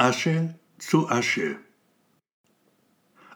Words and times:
Asche 0.00 0.54
zu 0.78 1.08
Asche. 1.08 1.56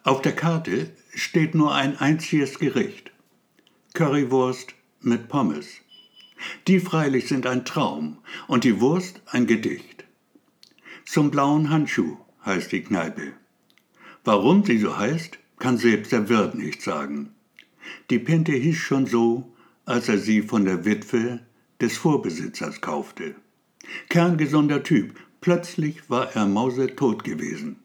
Auf 0.05 0.23
der 0.23 0.31
Karte 0.31 0.93
steht 1.13 1.57
nur 1.57 1.75
ein 1.75 1.97
einziges 1.97 2.61
Gericht. 2.61 3.11
Currywurst 3.95 4.73
mit 5.01 5.29
Pommes. 5.29 5.67
Die 6.69 6.79
freilich 6.79 7.27
sind 7.27 7.49
ein 7.49 7.65
Traum 7.65 8.19
und 8.47 8.63
die 8.63 8.81
Wurst 8.81 9.23
ein 9.27 9.49
Gedicht. 9.49 10.05
Zum 11.05 11.33
blauen 11.33 11.69
Handschuh 11.69 12.17
heißt 12.47 12.71
die 12.71 12.85
Kneipe. 12.85 13.33
Warum 14.23 14.65
sie 14.65 14.79
so 14.79 14.97
heißt, 14.97 15.41
kann 15.59 15.79
selbst 15.79 16.13
der 16.13 16.29
Wirt 16.29 16.55
nicht 16.55 16.81
sagen. 16.81 17.35
Die 18.09 18.21
Pinte 18.21 18.53
hieß 18.53 18.77
schon 18.77 19.07
so, 19.07 19.53
als 19.85 20.09
er 20.09 20.19
sie 20.19 20.43
von 20.43 20.65
der 20.65 20.85
Witwe 20.85 21.41
des 21.81 21.97
Vorbesitzers 21.97 22.81
kaufte. 22.81 23.35
Kerngesunder 24.09 24.85
Typ, 24.85 25.19
plötzlich 25.43 26.09
war 26.09 26.35
er 26.35 26.47
mausetot 26.47 27.25
gewesen. 27.25 27.77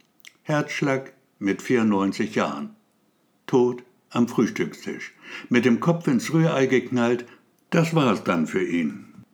Herzschlag 0.44 1.12
mit 1.40 1.62
94 1.62 2.36
Jahren. 2.36 2.76
Tot 3.46 3.84
am 4.10 4.30
Frühstückstisch, 4.30 5.14
mit 5.50 5.66
dem 5.66 5.82
Kopf 5.82 6.08
ins 6.08 6.32
Rührei 6.32 6.68
geknallt, 6.68 7.26
das 7.70 7.94
war's 7.94 8.24
dann 8.24 8.48
für 8.48 8.64
ihn. 8.64 9.26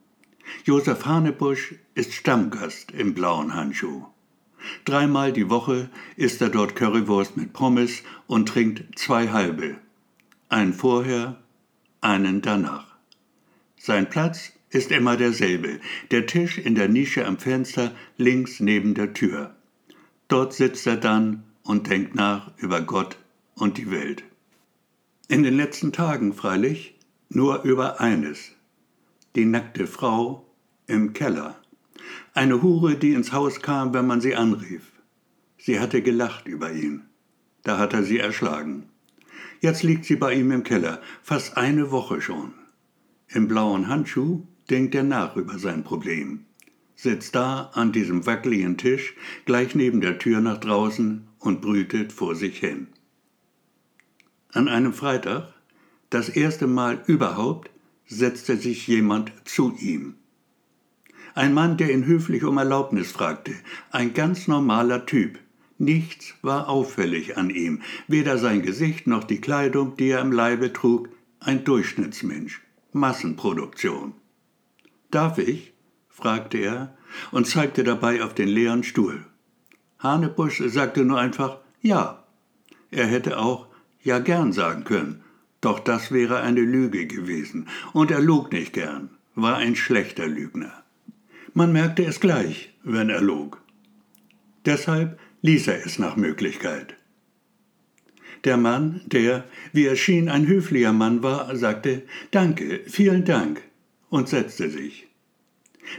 Josef 0.66 1.06
Hanebusch 1.06 1.76
ist 1.94 2.14
Stammgast 2.14 2.92
im 2.92 3.14
blauen 3.14 3.54
Handschuh. 3.54 4.06
Dreimal 4.86 5.34
die 5.34 5.50
Woche 5.50 5.90
isst 6.16 6.42
er 6.42 6.50
dort 6.50 6.76
Currywurst 6.76 7.38
mit 7.38 7.54
Pommes 7.54 8.02
und 8.28 8.48
trinkt 8.48 8.98
zwei 8.98 9.30
halbe. 9.30 9.76
Einen 10.50 10.74
vorher, 10.74 11.42
einen 12.02 12.42
danach. 12.42 12.88
Sein 13.78 14.10
Platz 14.10 14.54
ist 14.74 14.92
immer 14.92 15.18
derselbe, 15.18 15.80
der 16.12 16.26
Tisch 16.26 16.58
in 16.58 16.76
der 16.76 16.90
Nische 16.90 17.26
am 17.26 17.38
Fenster 17.38 17.94
links 18.18 18.60
neben 18.60 18.94
der 18.96 19.14
Tür. 19.14 19.56
Dort 20.28 20.54
sitzt 20.54 20.88
er 20.88 20.98
dann 20.98 21.44
und 21.64 21.90
denkt 21.90 22.16
nach 22.16 22.52
über 22.58 22.82
Gott 22.82 23.18
und 23.56 23.78
die 23.78 23.92
Welt. 23.92 24.24
In 25.28 25.44
den 25.44 25.56
letzten 25.56 25.92
Tagen 25.92 26.34
freilich 26.34 26.96
nur 27.30 27.64
über 27.64 28.02
eines, 28.02 28.52
die 29.36 29.46
nackte 29.46 29.88
Frau 29.88 30.46
im 30.88 31.14
Keller. 31.14 31.60
Eine 32.34 32.62
Hure, 32.62 32.96
die 32.96 33.14
ins 33.14 33.32
Haus 33.32 33.62
kam, 33.62 33.94
wenn 33.94 34.08
man 34.08 34.22
sie 34.22 34.36
anrief. 34.36 34.92
Sie 35.58 35.80
hatte 35.80 36.02
gelacht 36.02 36.48
über 36.48 36.72
ihn. 36.72 37.04
Da 37.64 37.78
hat 37.78 37.94
er 37.94 38.04
sie 38.04 38.20
erschlagen. 38.20 38.90
Jetzt 39.62 39.84
liegt 39.84 40.06
sie 40.06 40.18
bei 40.18 40.34
ihm 40.34 40.52
im 40.52 40.64
Keller, 40.64 41.00
fast 41.22 41.58
eine 41.58 41.92
Woche 41.92 42.22
schon. 42.22 42.54
Im 43.30 43.48
blauen 43.48 43.88
Handschuh 43.88 44.46
denkt 44.70 44.96
er 44.96 45.04
nach 45.04 45.36
über 45.36 45.58
sein 45.58 45.84
Problem. 45.84 46.46
Sitzt 46.96 47.36
da 47.36 47.72
an 47.74 47.92
diesem 47.92 48.26
wackeligen 48.26 48.78
Tisch, 48.78 49.16
gleich 49.46 49.76
neben 49.76 50.02
der 50.02 50.20
Tür 50.20 50.42
nach 50.42 50.60
draußen 50.60 51.28
und 51.40 51.62
brütet 51.62 52.14
vor 52.14 52.36
sich 52.36 52.60
hin. 52.60 52.88
An 54.52 54.68
einem 54.68 54.94
Freitag, 54.94 55.54
das 56.10 56.30
erste 56.30 56.68
Mal 56.68 57.04
überhaupt, 57.08 57.72
setzte 58.06 58.58
sich 58.58 58.88
jemand 58.88 59.32
zu 59.46 59.76
ihm. 59.80 60.16
Ein 61.36 61.54
Mann, 61.54 61.78
der 61.78 61.92
ihn 61.92 62.06
höflich 62.06 62.44
um 62.44 62.58
Erlaubnis 62.58 63.12
fragte, 63.12 63.54
ein 63.90 64.14
ganz 64.14 64.48
normaler 64.48 65.08
Typ. 65.08 65.40
Nichts 65.80 66.36
war 66.44 66.70
auffällig 66.70 67.38
an 67.38 67.50
ihm, 67.50 67.82
weder 68.08 68.38
sein 68.38 68.62
Gesicht 68.62 69.08
noch 69.08 69.24
die 69.24 69.42
Kleidung, 69.42 69.98
die 69.98 70.10
er 70.10 70.22
im 70.22 70.32
Leibe 70.32 70.72
trug, 70.72 71.10
ein 71.40 71.64
Durchschnittsmensch, 71.64 72.62
Massenproduktion. 72.92 74.14
Darf 75.14 75.38
ich? 75.38 75.74
fragte 76.10 76.58
er 76.58 76.98
und 77.30 77.46
zeigte 77.46 77.84
dabei 77.84 78.24
auf 78.24 78.34
den 78.34 78.48
leeren 78.48 78.84
Stuhl. 78.84 79.24
Hanebusch 80.00 80.64
sagte 80.66 81.06
nur 81.06 81.20
einfach 81.20 81.60
Ja. 81.84 82.24
Er 82.90 83.06
hätte 83.06 83.38
auch 83.38 83.68
Ja 84.02 84.18
gern 84.18 84.54
sagen 84.54 84.86
können, 84.86 85.24
doch 85.62 85.80
das 85.80 86.12
wäre 86.12 86.42
eine 86.42 86.62
Lüge 86.62 87.06
gewesen, 87.06 87.68
und 87.94 88.10
er 88.10 88.22
log 88.22 88.52
nicht 88.52 88.74
gern, 88.74 89.12
war 89.36 89.58
ein 89.58 89.76
schlechter 89.76 90.26
Lügner. 90.26 90.84
Man 91.54 91.72
merkte 91.72 92.04
es 92.06 92.20
gleich, 92.20 92.74
wenn 92.84 93.12
er 93.12 93.22
log. 93.22 93.62
Deshalb 94.66 95.20
ließ 95.44 95.68
er 95.68 95.86
es 95.86 96.00
nach 96.00 96.16
Möglichkeit. 96.16 96.96
Der 98.46 98.58
Mann, 98.58 99.02
der, 99.06 99.44
wie 99.74 99.86
er 99.86 99.96
schien, 99.96 100.28
ein 100.28 100.48
höflicher 100.48 100.92
Mann 100.92 101.22
war, 101.22 101.56
sagte 101.56 102.02
Danke, 102.32 102.82
vielen 102.88 103.26
Dank 103.26 103.62
und 104.14 104.30
setzte 104.30 104.70
sich. 104.70 105.08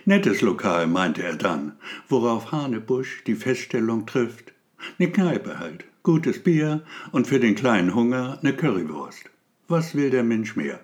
Nettes 0.05 0.41
Lokal, 0.41 0.87
meinte 0.87 1.25
er 1.25 1.35
dann, 1.35 1.73
worauf 2.09 2.53
Hanebusch 2.53 3.25
die 3.25 3.35
Feststellung 3.35 4.07
trifft. 4.07 4.53
Ne 4.99 5.11
Kneipe 5.11 5.59
halt, 5.59 5.85
gutes 6.05 6.41
Bier 6.41 6.85
und 7.11 7.27
für 7.27 7.41
den 7.41 7.57
kleinen 7.57 7.93
Hunger 7.93 8.39
ne 8.43 8.55
Currywurst. 8.55 9.25
Was 9.67 9.97
will 9.97 10.11
der 10.11 10.23
Mensch 10.23 10.55
mehr? 10.55 10.79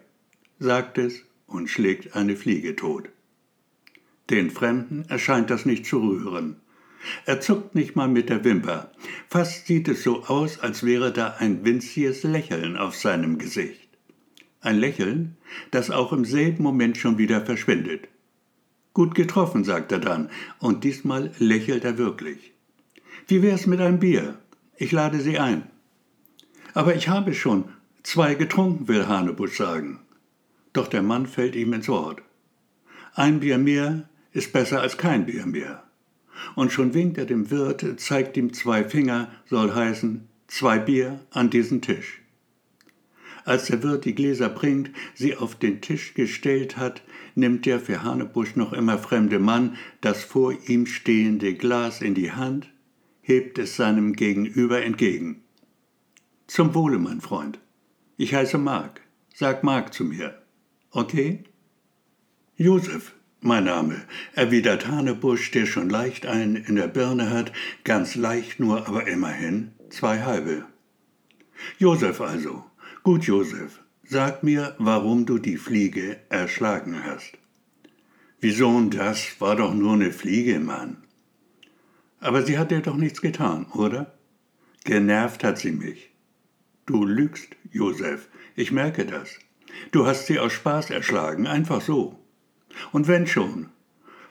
sagt 0.59 0.99
es 0.99 1.23
und 1.47 1.71
schlägt 1.71 2.17
eine 2.17 2.35
Fliege 2.35 2.75
tot. 2.75 3.09
Den 4.29 4.51
Fremden 4.51 5.05
erscheint 5.09 5.51
das 5.51 5.65
nicht 5.65 5.87
zu 5.87 6.01
rühren. 6.01 6.57
Er 7.27 7.41
zuckt 7.41 7.77
nicht 7.77 7.95
mal 7.95 8.09
mit 8.09 8.29
der 8.29 8.45
Wimper. 8.45 8.91
Fast 9.29 9.69
sieht 9.69 9.87
es 9.87 10.03
so 10.03 10.25
aus, 10.25 10.59
als 10.59 10.83
wäre 10.83 11.13
da 11.13 11.37
ein 11.39 11.65
winziges 11.65 12.25
Lächeln 12.25 12.77
auf 12.77 12.97
seinem 12.97 13.39
Gesicht. 13.39 13.90
Ein 14.61 14.79
Lächeln, 14.79 15.37
das 15.71 15.91
auch 15.91 16.13
im 16.13 16.25
selben 16.25 16.63
Moment 16.63 16.99
schon 16.99 17.17
wieder 17.17 17.45
verschwindet. 17.45 18.09
Gut 18.93 19.15
getroffen, 19.15 19.65
sagt 19.65 19.93
er 19.93 20.01
dann, 20.01 20.31
und 20.59 20.85
diesmal 20.85 21.31
lächelt 21.39 21.85
er 21.85 21.97
wirklich. 21.97 22.53
Wie 23.27 23.43
wär's 23.43 23.67
mit 23.67 23.81
einem 23.81 24.01
Bier? 24.01 24.39
Ich 24.77 24.93
lade 24.93 25.21
Sie 25.21 25.39
ein. 25.39 25.63
Aber 26.75 26.95
ich 26.95 27.09
habe 27.09 27.35
schon 27.35 27.65
zwei 28.03 28.35
getrunken, 28.35 28.89
will 28.89 29.07
Hanebusch 29.07 29.57
sagen. 29.57 30.01
Doch 30.73 30.89
der 30.89 31.03
Mann 31.03 31.27
fällt 31.27 31.57
ihm 31.57 31.73
ins 31.73 31.89
Wort. 31.89 32.23
Ein 33.15 33.41
Bier 33.41 33.59
mehr 33.59 34.09
ist 34.33 34.53
besser 34.53 34.81
als 34.81 34.99
kein 34.99 35.27
Bier 35.27 35.47
mehr. 35.47 35.85
Und 36.55 36.73
schon 36.73 36.95
winkt 36.95 37.19
er 37.19 37.27
dem 37.27 37.51
Wirt, 37.51 37.85
zeigt 37.97 38.37
ihm 38.37 38.53
zwei 38.53 38.85
Finger, 38.85 39.31
soll 39.47 39.75
heißen, 39.75 40.29
zwei 40.47 40.79
Bier 40.79 41.21
an 41.31 41.51
diesen 41.51 41.83
Tisch. 41.83 42.20
Als 43.51 43.67
der 43.67 43.83
Wirt 43.83 44.05
die 44.05 44.15
Gläser 44.15 44.49
bringt, 44.49 44.93
sie 45.13 45.37
auf 45.37 45.57
den 45.57 45.81
Tisch 45.81 46.15
gestellt 46.15 46.77
hat, 46.77 47.03
nimmt 47.35 47.67
der 47.67 47.81
für 47.81 48.05
Hanebusch 48.05 48.55
noch 48.55 48.73
immer 48.73 48.97
fremde 48.97 49.41
Mann 49.41 49.77
das 50.01 50.23
vor 50.23 50.55
ihm 50.69 50.87
stehende 50.87 51.55
Glas 51.55 52.01
in 52.01 52.15
die 52.15 52.31
Hand, 52.31 52.71
hebt 53.23 53.59
es 53.59 53.75
seinem 53.75 54.13
Gegenüber 54.13 54.85
entgegen. 54.85 55.43
Zum 56.47 56.77
Wohle, 56.77 57.01
mein 57.01 57.21
Freund. 57.21 57.59
Ich 58.17 58.35
heiße 58.35 58.57
Mark. 58.57 59.01
Sag 59.35 59.65
Mark 59.65 59.95
zu 59.95 60.05
mir. 60.05 60.41
Okay? 60.93 61.43
Josef, 62.55 63.17
mein 63.41 63.65
Name, 63.65 64.01
erwidert 64.33 64.87
Hanebusch, 64.87 65.51
der 65.51 65.67
schon 65.67 65.91
leicht 65.91 66.25
einen 66.25 66.55
in 66.55 66.77
der 66.77 66.87
Birne 66.87 67.31
hat, 67.31 67.51
ganz 67.83 68.15
leicht 68.15 68.61
nur, 68.61 68.87
aber 68.87 69.09
immerhin 69.09 69.73
zwei 69.89 70.23
halbe. 70.23 70.67
Josef 71.81 72.21
also. 72.21 72.70
Gut, 73.03 73.25
Josef, 73.25 73.81
sag 74.05 74.43
mir, 74.43 74.75
warum 74.79 75.25
du 75.25 75.39
die 75.39 75.57
Fliege 75.57 76.19
erschlagen 76.29 77.03
hast. 77.03 77.33
Wieso 78.43 78.69
und 78.69 78.95
das 78.95 79.41
war 79.41 79.57
doch 79.57 79.73
nur 79.73 79.95
eine 79.95 80.13
Fliege, 80.13 80.61
Mann. 80.61 80.99
Aber 82.21 82.43
sie 82.43 82.59
hat 82.59 82.71
dir 82.71 82.83
doch 82.83 82.97
nichts 82.97 83.23
getan, 83.23 83.65
oder? 83.73 84.13
Genervt 84.85 85.43
hat 85.45 85.57
sie 85.57 85.73
mich. 85.73 86.11
Du 86.85 87.07
lügst, 87.07 87.49
Josef, 87.73 88.29
ich 88.55 88.71
merke 88.71 89.07
das. 89.07 89.31
Du 89.93 90.07
hast 90.07 90.27
sie 90.27 90.39
aus 90.39 90.53
Spaß 90.53 90.91
erschlagen, 90.91 91.47
einfach 91.47 91.81
so. 91.81 92.19
Und 92.93 93.09
wenn 93.09 93.27
schon, 93.27 93.71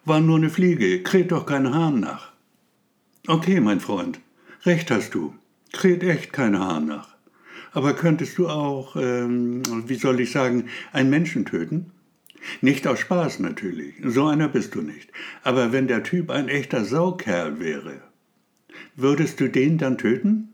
war 0.06 0.20
nur 0.20 0.38
eine 0.38 0.52
Fliege, 0.52 1.02
kräht 1.02 1.32
doch 1.32 1.48
kein 1.48 1.74
Hahn 1.74 2.02
nach. 2.02 2.34
Okay, 3.26 3.62
mein 3.62 3.80
Freund, 3.80 4.20
recht 4.64 4.92
hast 4.92 5.16
du, 5.16 5.34
kräht 5.74 6.04
echt 6.04 6.34
kein 6.34 6.60
Hahn 6.60 6.86
nach. 6.86 7.19
Aber 7.72 7.94
könntest 7.94 8.38
du 8.38 8.50
auch, 8.50 8.96
ähm, 8.96 9.62
wie 9.88 9.96
soll 9.96 10.20
ich 10.20 10.32
sagen, 10.32 10.66
einen 10.92 11.10
Menschen 11.10 11.46
töten? 11.46 11.92
Nicht 12.62 12.88
aus 12.88 13.00
Spaß 13.00 13.40
natürlich, 13.40 13.96
so 14.04 14.28
einer 14.28 14.48
bist 14.48 14.76
du 14.76 14.82
nicht. 14.82 15.12
Aber 15.44 15.72
wenn 15.72 15.88
der 15.88 16.04
Typ 16.04 16.30
ein 16.30 16.48
echter 16.48 16.86
Saukerl 16.86 17.60
wäre, 17.60 18.02
würdest 18.96 19.40
du 19.40 19.50
den 19.50 19.78
dann 19.78 19.98
töten? 19.98 20.50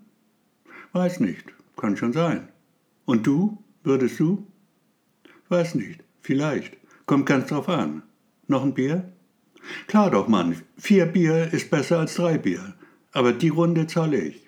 Weiß 0.93 1.19
nicht, 1.19 1.45
kann 1.77 1.97
schon 1.97 2.13
sein. 2.13 2.47
Und 3.05 3.27
du, 3.27 3.63
würdest 3.83 4.19
du? 4.19 4.47
Weiß 5.49 5.75
nicht, 5.75 6.03
vielleicht. 6.21 6.77
Kommt 7.05 7.27
ganz 7.27 7.49
drauf 7.49 7.69
an. 7.69 8.01
Noch 8.47 8.63
ein 8.63 8.73
Bier? 8.73 9.11
Klar 9.87 10.11
doch, 10.11 10.27
Mann. 10.27 10.55
Vier 10.77 11.05
Bier 11.05 11.53
ist 11.53 11.69
besser 11.69 11.99
als 11.99 12.15
drei 12.15 12.37
Bier. 12.37 12.73
Aber 13.11 13.31
die 13.31 13.49
Runde 13.49 13.87
zahle 13.87 14.19
ich. 14.19 14.44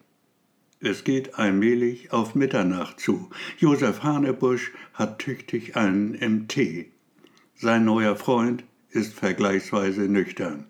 Es 0.79 1.03
geht 1.03 1.39
allmählich 1.39 2.11
auf 2.13 2.35
Mitternacht 2.35 2.99
zu. 2.99 3.29
Josef 3.57 4.03
Hanebusch 4.03 4.71
hat 4.93 5.19
tüchtig 5.19 5.75
einen 5.75 6.13
im 6.13 6.47
Tee. 6.47 6.91
Sein 7.55 7.85
neuer 7.85 8.15
Freund 8.15 8.63
ist 8.91 9.13
vergleichsweise 9.15 10.01
nüchtern. 10.01 10.67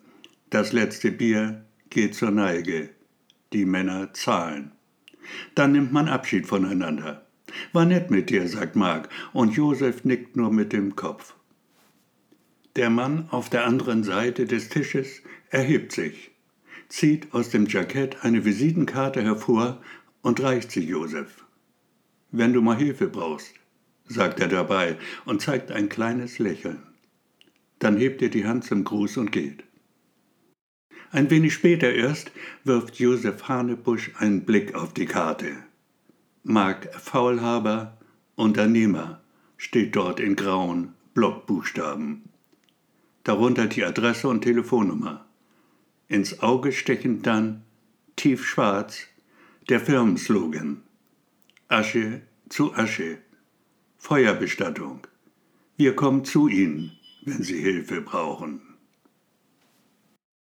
Das 0.49 0.71
letzte 0.71 1.11
Bier 1.11 1.65
geht 1.89 2.15
zur 2.15 2.31
Neige. 2.31 2.89
Die 3.51 3.65
Männer 3.65 4.13
zahlen. 4.13 4.71
Dann 5.55 5.73
nimmt 5.73 5.91
man 5.91 6.07
Abschied 6.07 6.47
voneinander. 6.47 7.27
War 7.73 7.85
nett 7.85 8.09
mit 8.09 8.29
dir, 8.29 8.47
sagt 8.47 8.75
Mark, 8.75 9.09
und 9.33 9.55
Josef 9.55 10.05
nickt 10.05 10.37
nur 10.37 10.51
mit 10.51 10.71
dem 10.71 10.95
Kopf. 10.95 11.35
Der 12.77 12.89
Mann 12.89 13.27
auf 13.31 13.49
der 13.49 13.65
anderen 13.65 14.03
Seite 14.03 14.45
des 14.45 14.69
Tisches 14.69 15.21
erhebt 15.49 15.91
sich, 15.91 16.31
zieht 16.89 17.33
aus 17.33 17.49
dem 17.49 17.65
Jackett 17.65 18.23
eine 18.23 18.45
Visitenkarte 18.45 19.21
hervor 19.21 19.81
und 20.21 20.41
reicht 20.41 20.71
sie 20.71 20.85
Josef. 20.85 21.45
Wenn 22.31 22.53
du 22.53 22.61
mal 22.61 22.77
Hilfe 22.77 23.07
brauchst, 23.07 23.53
sagt 24.07 24.39
er 24.39 24.47
dabei 24.47 24.97
und 25.25 25.41
zeigt 25.41 25.71
ein 25.71 25.89
kleines 25.89 26.39
Lächeln. 26.39 26.83
Dann 27.79 27.97
hebt 27.97 28.21
er 28.21 28.29
die 28.29 28.45
Hand 28.45 28.63
zum 28.63 28.83
Gruß 28.83 29.17
und 29.17 29.31
geht. 29.31 29.63
Ein 31.11 31.29
wenig 31.29 31.53
später 31.53 31.93
erst 31.93 32.31
wirft 32.63 32.99
Josef 32.99 33.47
Hanebusch 33.47 34.11
einen 34.17 34.41
Blick 34.41 34.75
auf 34.75 34.93
die 34.93 35.05
Karte. 35.05 35.51
Mark 36.43 36.93
Faulhaber, 36.93 37.97
Unternehmer, 38.35 39.21
steht 39.57 39.95
dort 39.95 40.19
in 40.19 40.35
grauen 40.35 40.93
Blockbuchstaben. 41.13 42.23
Darunter 43.23 43.67
die 43.67 43.83
Adresse 43.83 44.27
und 44.27 44.41
Telefonnummer. 44.41 45.26
Ins 46.09 46.39
Auge 46.39 46.71
stechend 46.71 47.27
dann, 47.27 47.63
tiefschwarz, 48.15 49.07
der 49.69 49.79
Firmenslogan. 49.79 50.83
Asche 51.67 52.21
zu 52.49 52.73
Asche. 52.73 53.17
Feuerbestattung. 53.97 55.05
Wir 55.75 55.95
kommen 55.95 56.23
zu 56.23 56.47
Ihnen, 56.47 56.97
wenn 57.23 57.43
Sie 57.43 57.59
Hilfe 57.59 58.01
brauchen. 58.01 58.61